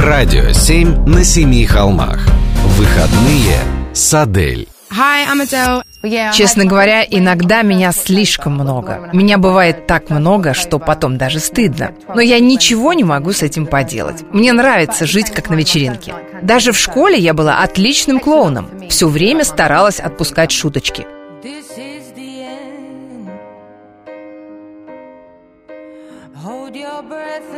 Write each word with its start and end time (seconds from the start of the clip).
Радио 0.00 0.52
7 0.52 1.06
на 1.06 1.24
семи 1.24 1.66
холмах. 1.66 2.20
Выходные 2.76 3.58
с 3.92 4.14
Адель. 4.14 4.68
Hi, 4.92 5.26
I'm 5.26 5.42
Adele. 5.42 6.32
Честно 6.32 6.64
говоря, 6.66 7.04
иногда 7.04 7.62
меня 7.62 7.90
слишком 7.90 8.54
много. 8.54 9.10
Меня 9.12 9.38
бывает 9.38 9.88
так 9.88 10.08
много, 10.08 10.54
что 10.54 10.78
потом 10.78 11.18
даже 11.18 11.40
стыдно. 11.40 11.90
Но 12.14 12.20
я 12.20 12.38
ничего 12.38 12.92
не 12.92 13.02
могу 13.02 13.32
с 13.32 13.42
этим 13.42 13.66
поделать. 13.66 14.22
Мне 14.30 14.52
нравится 14.52 15.04
жить 15.04 15.30
как 15.30 15.50
на 15.50 15.54
вечеринке. 15.54 16.14
Даже 16.42 16.70
в 16.70 16.78
школе 16.78 17.18
я 17.18 17.34
была 17.34 17.60
отличным 17.60 18.20
клоуном. 18.20 18.70
Все 18.88 19.08
время 19.08 19.42
старалась 19.42 19.98
отпускать 19.98 20.52
шуточки. 20.52 21.08
This 21.42 21.76
is 21.76 22.14
the 22.16 22.46
end. 22.46 23.30
Hold 26.44 26.76
your 26.76 27.02
breath 27.02 27.57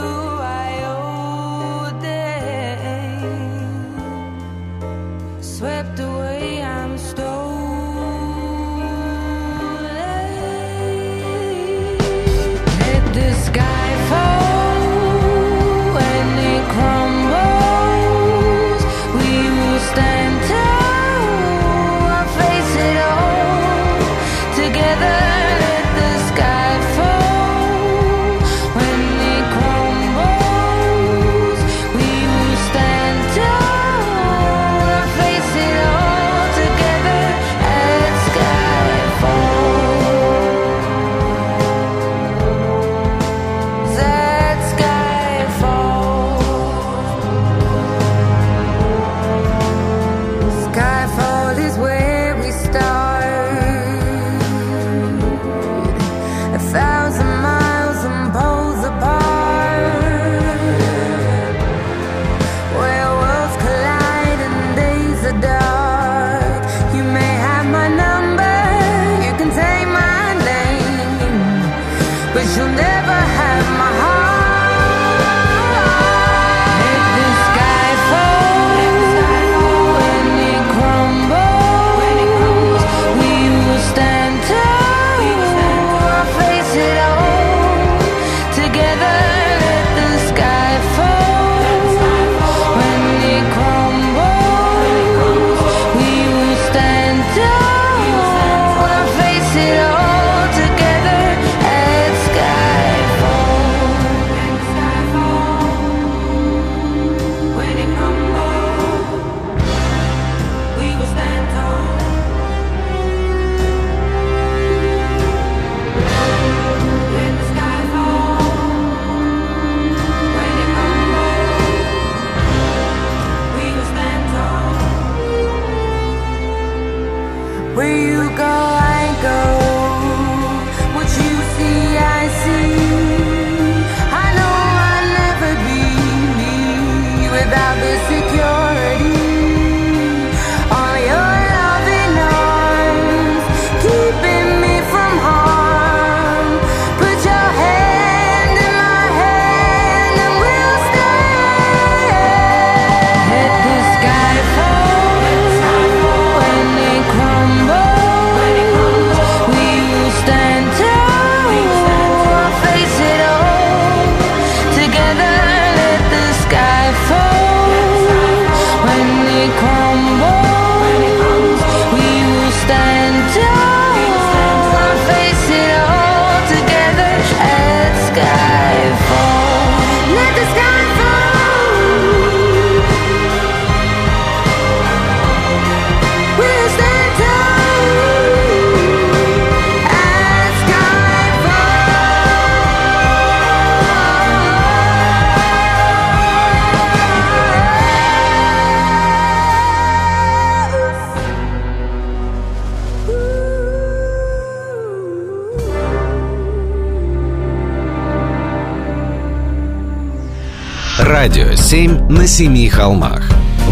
7 211.71 212.09
на 212.09 212.27
семи 212.27 212.67
холмах. 212.67 213.29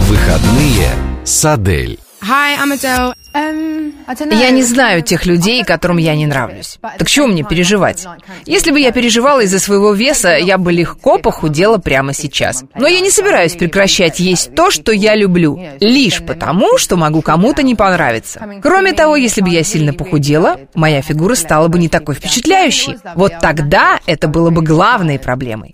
Выходные 0.07 0.87
с 1.25 1.43
Адель. 1.43 1.99
Hi, 2.21 2.57
I'm 2.57 2.71
Adele. 2.73 3.13
Я 4.31 4.51
не 4.51 4.63
знаю 4.63 5.01
тех 5.01 5.25
людей, 5.25 5.65
которым 5.65 5.97
я 5.97 6.15
не 6.15 6.25
нравлюсь. 6.25 6.79
Так 6.97 7.09
чего 7.09 7.27
мне 7.27 7.43
переживать? 7.43 8.07
Если 8.45 8.71
бы 8.71 8.79
я 8.79 8.93
переживала 8.93 9.41
из-за 9.41 9.59
своего 9.59 9.91
веса, 9.91 10.37
я 10.37 10.57
бы 10.57 10.71
легко 10.71 11.17
похудела 11.17 11.77
прямо 11.77 12.13
сейчас. 12.13 12.63
Но 12.73 12.87
я 12.87 13.01
не 13.01 13.09
собираюсь 13.09 13.55
прекращать 13.55 14.21
есть 14.21 14.55
то, 14.55 14.71
что 14.71 14.93
я 14.93 15.13
люблю, 15.13 15.59
лишь 15.81 16.23
потому, 16.25 16.77
что 16.77 16.95
могу 16.95 17.21
кому-то 17.21 17.63
не 17.63 17.75
понравиться. 17.75 18.41
Кроме 18.63 18.93
того, 18.93 19.17
если 19.17 19.41
бы 19.41 19.49
я 19.49 19.63
сильно 19.63 19.91
похудела, 19.91 20.57
моя 20.73 21.01
фигура 21.01 21.35
стала 21.35 21.67
бы 21.67 21.77
не 21.77 21.89
такой 21.89 22.15
впечатляющей. 22.15 22.95
Вот 23.15 23.33
тогда 23.41 23.99
это 24.05 24.29
было 24.29 24.51
бы 24.51 24.61
главной 24.61 25.19
проблемой. 25.19 25.73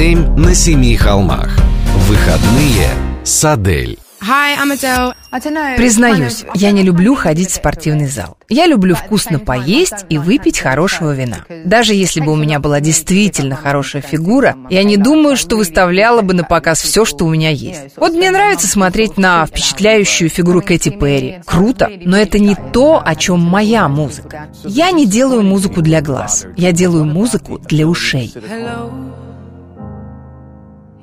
7 0.00 0.34
на 0.34 0.54
семи 0.54 0.96
холмах. 0.96 1.58
Выходные 2.08 2.88
с 3.22 3.44
Адель. 3.44 3.98
Hi, 4.22 4.56
I'm 4.56 4.72
Adele. 4.72 5.76
Признаюсь, 5.76 6.46
я 6.54 6.70
не 6.70 6.82
люблю 6.82 7.14
ходить 7.14 7.50
в 7.50 7.54
спортивный 7.54 8.06
зал. 8.06 8.38
Я 8.48 8.66
люблю 8.66 8.94
вкусно 8.94 9.38
поесть 9.38 10.06
и 10.08 10.16
выпить 10.16 10.58
хорошего 10.58 11.12
вина. 11.12 11.44
Даже 11.66 11.92
если 11.92 12.22
бы 12.22 12.32
у 12.32 12.36
меня 12.36 12.60
была 12.60 12.80
действительно 12.80 13.56
хорошая 13.56 14.00
фигура, 14.00 14.56
я 14.70 14.84
не 14.84 14.96
думаю, 14.96 15.36
что 15.36 15.58
выставляла 15.58 16.22
бы 16.22 16.32
на 16.32 16.44
показ 16.44 16.80
все, 16.80 17.04
что 17.04 17.26
у 17.26 17.30
меня 17.30 17.50
есть. 17.50 17.92
Вот 17.96 18.14
мне 18.14 18.30
нравится 18.30 18.68
смотреть 18.68 19.18
на 19.18 19.44
впечатляющую 19.44 20.30
фигуру 20.30 20.62
Кэти 20.62 20.88
Перри. 20.88 21.40
Круто, 21.44 21.90
но 22.06 22.16
это 22.16 22.38
не 22.38 22.56
то, 22.72 23.02
о 23.04 23.14
чем 23.16 23.40
моя 23.40 23.86
музыка. 23.86 24.48
Я 24.64 24.92
не 24.92 25.04
делаю 25.04 25.42
музыку 25.42 25.82
для 25.82 26.00
глаз. 26.00 26.46
Я 26.56 26.72
делаю 26.72 27.04
музыку 27.04 27.58
для 27.58 27.86
ушей. 27.86 28.32
Hello, 28.34 28.90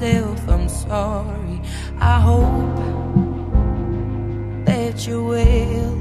Myself. 0.00 0.48
I'm 0.48 0.68
sorry. 0.68 1.60
I 1.98 2.20
hope 2.20 2.76
that 4.66 5.06
you 5.06 5.24
will. 5.24 5.98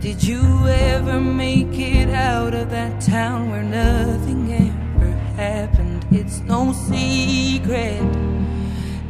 Did 0.00 0.22
you 0.22 0.42
ever 0.66 1.20
make 1.20 1.78
it 1.78 2.10
out 2.10 2.54
of 2.54 2.70
that 2.70 3.00
town 3.00 3.50
where 3.50 3.62
nothing 3.62 4.52
ever 4.52 5.10
happened? 5.36 6.06
It's 6.10 6.40
no 6.40 6.72
secret 6.72 8.02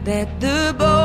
that 0.05 0.41
the 0.41 0.75
both 0.79 0.98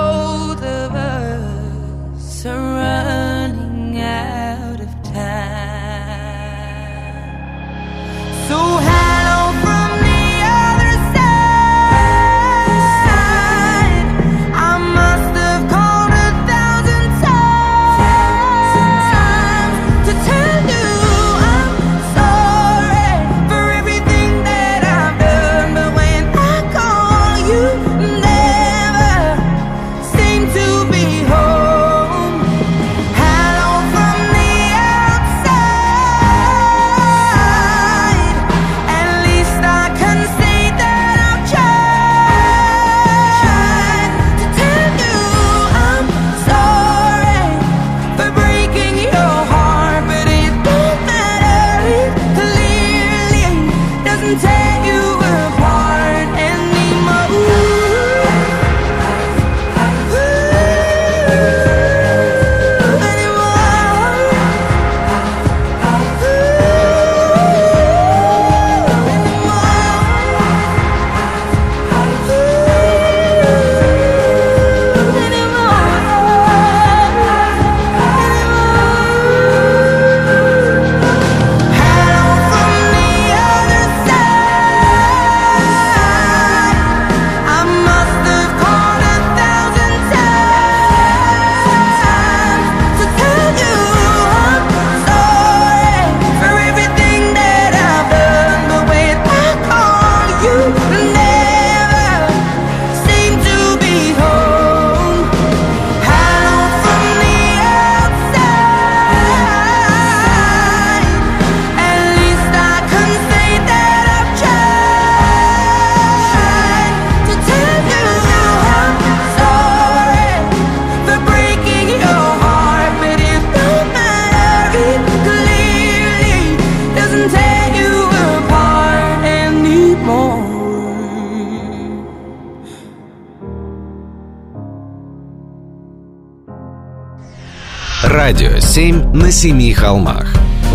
Радио 138.34 138.60
7 138.60 139.14
на 139.14 139.32
семи 139.32 139.72
холмах. 139.74 140.34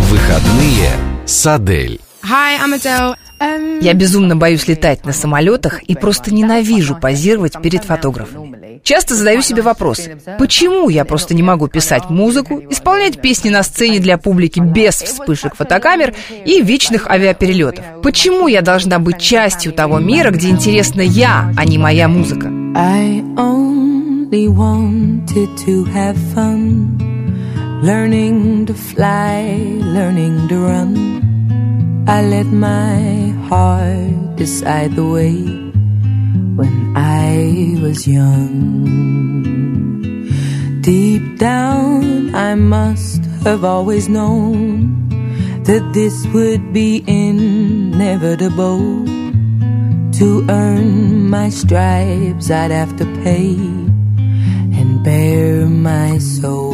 Выходные 0.09 0.93
с 1.27 1.45
Адель. 1.45 1.99
Hi, 2.23 2.57
I'm 2.63 2.73
Adele. 2.73 3.17
Я 3.83 3.95
безумно 3.95 4.37
боюсь 4.37 4.69
летать 4.69 5.05
на 5.05 5.13
самолетах 5.13 5.83
и 5.83 5.97
просто 5.97 6.33
ненавижу 6.33 6.95
позировать 6.95 7.61
перед 7.61 7.83
фотографом. 7.83 8.55
Часто 8.85 9.17
задаю 9.17 9.43
себе 9.43 9.63
вопрос, 9.63 10.09
почему 10.39 10.89
я 10.89 11.05
просто 11.05 11.35
не 11.35 11.43
могу 11.43 11.67
писать 11.67 12.11
музыку, 12.11 12.63
исполнять 12.71 13.21
песни 13.21 13.49
на 13.51 13.65
сцене 13.65 13.99
для 13.99 14.19
публики 14.19 14.61
без 14.61 14.95
вспышек 14.95 15.57
фотокамер 15.57 16.15
и 16.45 16.63
вечных 16.63 17.09
авиаперелетов? 17.09 17.85
Почему 18.05 18.47
я 18.47 18.63
должна 18.63 19.01
быть 19.01 19.19
частью 19.19 19.73
того 19.73 19.99
мира, 19.99 20.31
где 20.31 20.51
интересна 20.51 21.01
я, 21.01 21.53
а 21.57 21.65
не 21.65 21.77
моя 21.77 22.07
музыка? 22.07 22.53
I 22.77 23.21
only 23.37 24.47
wanted 24.47 25.49
to 25.67 25.85
have 25.93 26.17
fun, 26.33 27.18
learning 27.83 28.67
to 28.67 28.75
fly, 28.75 29.55
learning 29.81 30.49
to 30.49 30.59
run. 30.59 32.05
I 32.09 32.23
let 32.23 32.47
my 32.47 33.31
heart 33.49 34.37
decide 34.37 34.97
the 34.97 35.07
way 35.07 35.37
when 36.59 36.93
I 36.97 37.79
was 37.81 38.09
young. 38.09 38.85
Deep 40.81 41.39
down, 41.39 42.35
I 42.35 42.55
must 42.55 43.25
have 43.45 43.63
always 43.63 44.09
known 44.09 45.09
that 45.63 45.93
this 45.93 46.27
would 46.35 46.73
be 46.73 47.05
inevitable. 47.07 48.81
To 50.19 50.45
earn 50.49 51.31
my 51.31 51.49
stripes, 51.49 52.51
I'd 52.51 52.73
have 52.73 52.97
to 52.97 53.05
pay 53.23 53.55
and 54.75 55.05
bare 55.05 55.67
my 55.67 56.19
soul. 56.19 56.68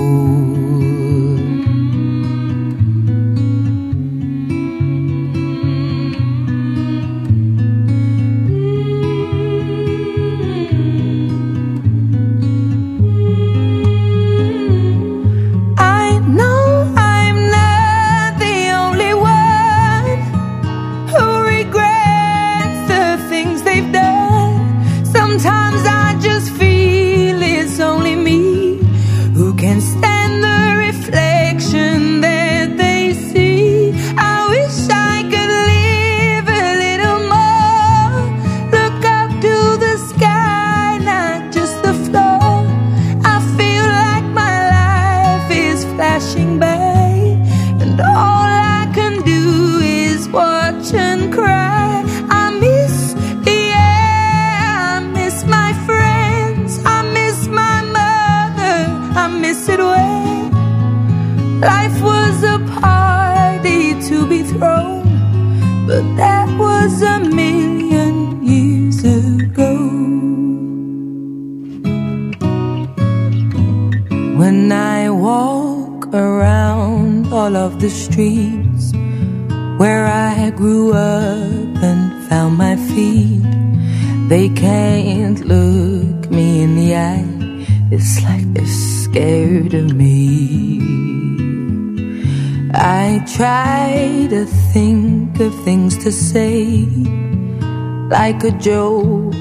Like 98.14 98.44
a 98.44 98.52
joke 98.52 99.34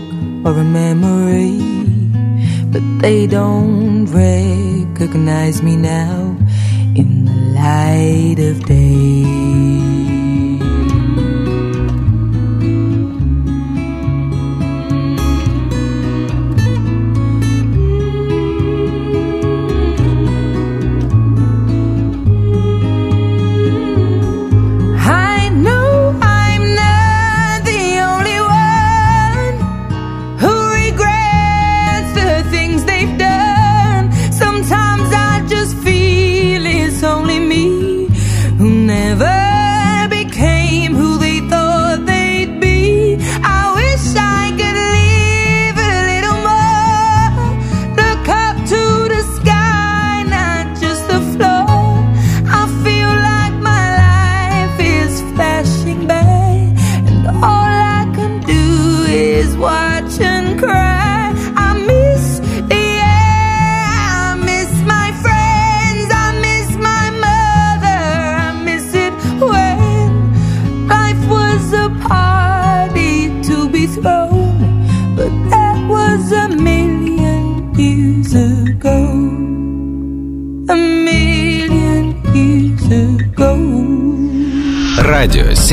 or 0.44 0.54
a 0.58 0.64
memory, 0.64 1.62
but 2.72 2.82
they 3.04 3.28
don't 3.28 4.08
recognize 4.08 5.62
me 5.62 5.76
now 5.76 6.36
in 6.96 7.26
the 7.26 7.38
light 7.54 8.40
of 8.40 8.66
day. 8.66 9.73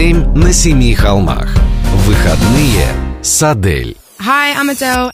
7 0.00 0.34
на 0.34 0.50
семи 0.50 0.94
холмах. 0.94 1.54
Выходные 2.06 2.86
с 3.20 3.42
Адель. 3.42 3.98
Hi, 4.18 4.56
I'm 4.56 4.74
Adele. 4.74 5.12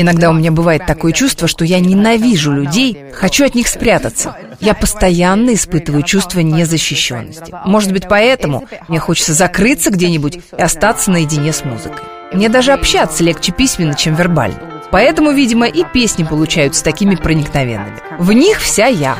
Иногда 0.00 0.30
у 0.30 0.32
меня 0.32 0.52
бывает 0.52 0.86
такое 0.86 1.10
чувство, 1.10 1.48
что 1.48 1.64
я 1.64 1.80
ненавижу 1.80 2.52
людей, 2.52 2.96
хочу 3.12 3.44
от 3.44 3.56
них 3.56 3.66
спрятаться. 3.66 4.36
Я 4.60 4.74
постоянно 4.74 5.54
испытываю 5.54 6.04
чувство 6.04 6.38
незащищенности. 6.38 7.52
Может 7.64 7.90
быть, 7.90 8.06
поэтому 8.08 8.68
мне 8.86 9.00
хочется 9.00 9.32
закрыться 9.32 9.90
где-нибудь 9.90 10.38
и 10.56 10.62
остаться 10.62 11.10
наедине 11.10 11.52
с 11.52 11.64
музыкой. 11.64 12.04
Мне 12.32 12.48
даже 12.48 12.70
общаться 12.70 13.24
легче 13.24 13.50
письменно, 13.50 13.94
чем 13.94 14.14
вербально. 14.14 14.60
Поэтому, 14.92 15.32
видимо, 15.32 15.66
и 15.66 15.82
песни 15.82 16.22
получаются 16.22 16.84
такими 16.84 17.16
проникновенными. 17.16 17.98
В 18.20 18.32
них 18.32 18.60
вся 18.60 18.86
я. 18.86 19.16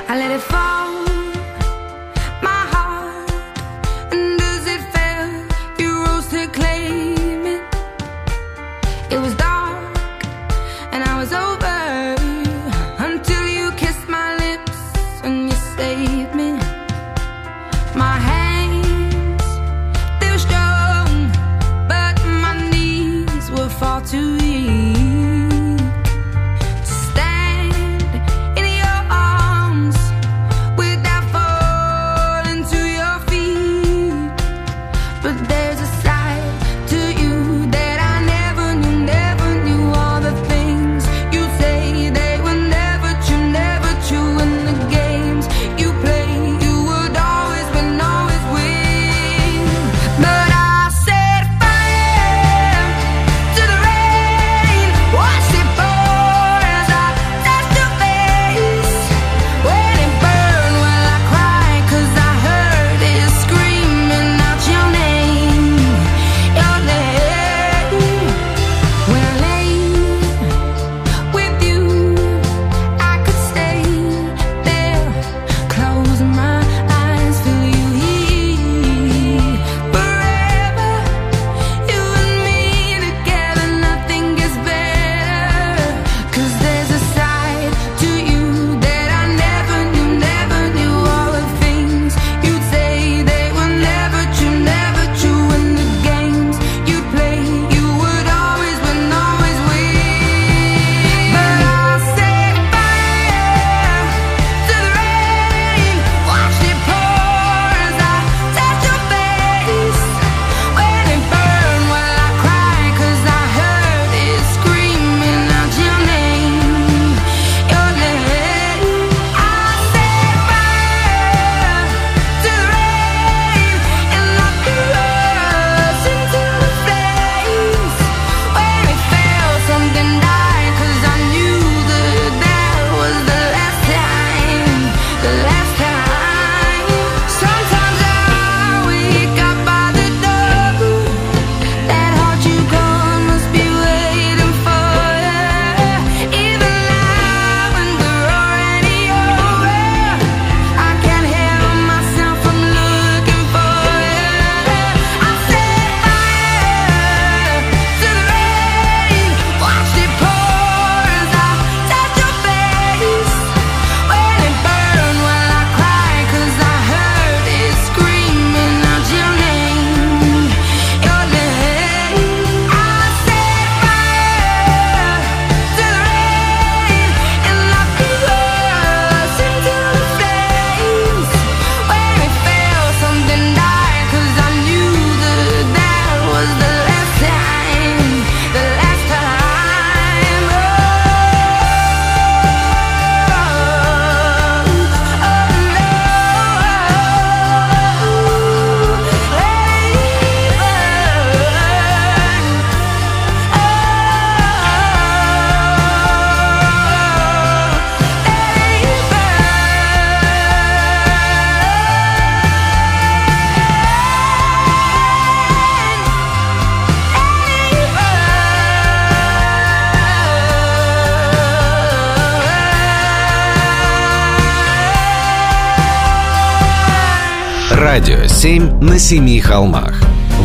7 228.41 228.81
на 228.81 229.01
семи 229.01 229.41
холмах. 229.41 230.01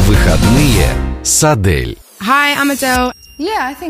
Выходные 0.07 0.87
с 1.21 1.43
Адель. 1.43 1.95
Hi, 2.21 2.55
I'm 2.57 2.71
Adele. 2.71 3.13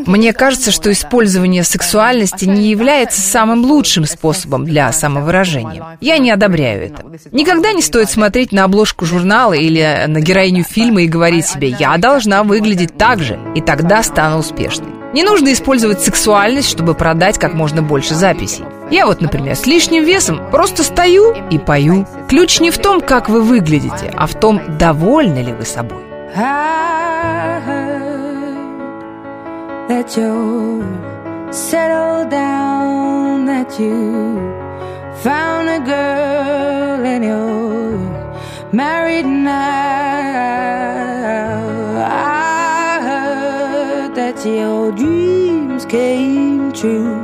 Мне 0.06 0.34
кажется, 0.34 0.72
что 0.72 0.92
использование 0.92 1.64
сексуальности 1.64 2.44
не 2.44 2.68
является 2.68 3.22
самым 3.22 3.64
лучшим 3.64 4.04
способом 4.04 4.66
для 4.66 4.92
самовыражения. 4.92 5.96
Я 6.02 6.18
не 6.18 6.30
одобряю 6.30 6.88
это. 6.88 7.02
Никогда 7.32 7.72
не 7.72 7.80
стоит 7.80 8.10
смотреть 8.10 8.52
на 8.52 8.64
обложку 8.64 9.06
журнала 9.06 9.54
или 9.54 10.04
на 10.06 10.20
героиню 10.20 10.64
фильма 10.64 11.00
и 11.00 11.08
говорить 11.08 11.46
себе 11.46 11.68
«я 11.68 11.96
должна 11.96 12.42
выглядеть 12.42 12.98
так 12.98 13.22
же, 13.22 13.40
и 13.54 13.62
тогда 13.62 14.02
стану 14.02 14.40
успешной». 14.40 14.92
Не 15.14 15.22
нужно 15.22 15.50
использовать 15.50 16.02
сексуальность, 16.02 16.68
чтобы 16.68 16.92
продать 16.92 17.38
как 17.38 17.54
можно 17.54 17.80
больше 17.80 18.14
записей. 18.14 18.64
Я 18.94 19.06
вот, 19.06 19.20
например, 19.20 19.56
с 19.56 19.66
лишним 19.66 20.04
весом 20.04 20.40
просто 20.52 20.84
стою 20.84 21.34
и 21.50 21.58
пою. 21.58 22.06
Ключ 22.28 22.60
не 22.60 22.70
в 22.70 22.78
том, 22.78 23.00
как 23.00 23.28
вы 23.28 23.40
выглядите, 23.42 24.14
а 24.16 24.28
в 24.28 24.34
том, 24.36 24.60
довольны 24.78 25.40
ли 25.40 25.52
вы 25.52 25.64
собой. 25.64 26.04
Your 44.44 44.92
dreams 44.92 45.86
came 45.86 46.70
true. 46.72 47.23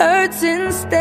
hurts 0.00 0.42
instead. 0.42 0.99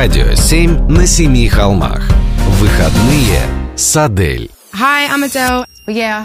Радио 0.00 0.32
7 0.34 0.88
на 0.88 1.06
семи 1.06 1.46
холмах. 1.46 2.08
Выходные 2.58 3.42
с 3.76 3.94
Адель. 3.98 4.50
Hi, 4.72 5.10
I'm 5.10 5.30
Adele. 5.30 5.66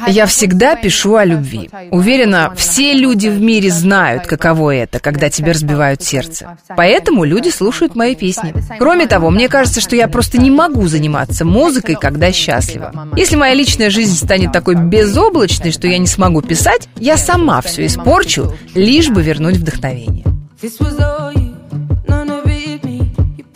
Я 0.07 0.25
всегда 0.27 0.77
пишу 0.77 1.15
о 1.15 1.25
любви. 1.25 1.69
Уверена, 1.91 2.53
все 2.55 2.93
люди 2.93 3.27
в 3.27 3.41
мире 3.41 3.69
знают, 3.69 4.27
каково 4.27 4.75
это, 4.75 4.99
когда 4.99 5.29
тебе 5.29 5.51
разбивают 5.51 6.01
сердце. 6.01 6.57
Поэтому 6.77 7.25
люди 7.25 7.49
слушают 7.49 7.97
мои 7.97 8.15
песни. 8.15 8.53
Кроме 8.79 9.07
того, 9.07 9.29
мне 9.29 9.49
кажется, 9.49 9.81
что 9.81 9.97
я 9.97 10.07
просто 10.07 10.37
не 10.37 10.49
могу 10.49 10.87
заниматься 10.87 11.43
музыкой, 11.43 11.97
когда 11.99 12.31
счастлива. 12.31 13.09
Если 13.17 13.35
моя 13.35 13.55
личная 13.55 13.89
жизнь 13.89 14.15
станет 14.15 14.53
такой 14.53 14.75
безоблачной, 14.75 15.73
что 15.73 15.89
я 15.89 15.97
не 15.97 16.07
смогу 16.07 16.41
писать, 16.41 16.87
я 16.95 17.17
сама 17.17 17.59
все 17.59 17.87
испорчу, 17.87 18.55
лишь 18.73 19.09
бы 19.09 19.21
вернуть 19.21 19.57
вдохновение. 19.57 20.23
This 20.61 20.79
was 20.79 20.97
all 20.97 21.33
you 21.35 21.54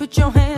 put 0.10 0.18
your 0.18 0.32
hands 0.32 0.49